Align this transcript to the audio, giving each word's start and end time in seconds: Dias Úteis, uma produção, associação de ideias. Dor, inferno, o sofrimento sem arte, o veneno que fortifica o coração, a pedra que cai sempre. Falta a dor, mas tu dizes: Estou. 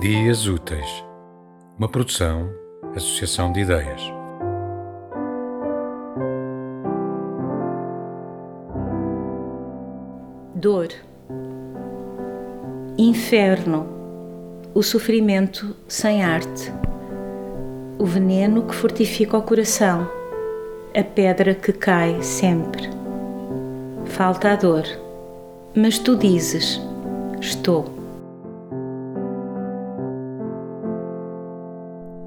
Dias 0.00 0.46
Úteis, 0.46 1.04
uma 1.76 1.86
produção, 1.86 2.48
associação 2.96 3.52
de 3.52 3.60
ideias. 3.60 4.00
Dor, 10.54 10.88
inferno, 12.96 13.86
o 14.72 14.82
sofrimento 14.82 15.76
sem 15.86 16.24
arte, 16.24 16.72
o 17.98 18.06
veneno 18.06 18.62
que 18.62 18.74
fortifica 18.74 19.36
o 19.36 19.42
coração, 19.42 20.10
a 20.96 21.04
pedra 21.04 21.54
que 21.54 21.74
cai 21.74 22.22
sempre. 22.22 22.88
Falta 24.06 24.52
a 24.52 24.56
dor, 24.56 24.84
mas 25.76 25.98
tu 25.98 26.16
dizes: 26.16 26.80
Estou. 27.38 27.99